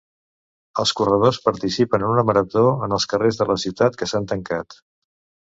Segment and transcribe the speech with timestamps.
[0.83, 4.81] Els corredors participen en una marató en els carrers de la ciutat que s'han tancat.